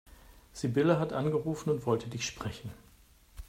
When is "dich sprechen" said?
2.09-2.71